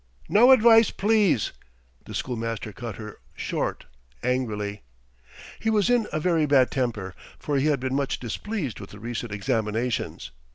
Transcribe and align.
"No 0.27 0.49
advice, 0.51 0.89
please!" 0.89 1.51
the 2.05 2.15
schoolmaster 2.15 2.73
cut 2.73 2.95
her 2.95 3.19
short 3.35 3.85
angrily. 4.23 4.81
He 5.59 5.69
was 5.69 5.91
in 5.91 6.07
a 6.11 6.19
very 6.19 6.47
bad 6.47 6.71
temper, 6.71 7.13
for 7.37 7.57
he 7.57 7.67
had 7.67 7.79
been 7.79 7.93
much 7.93 8.19
displeased 8.19 8.79
with 8.79 8.89
the 8.89 8.99
recent 8.99 9.31
examinations. 9.31 10.31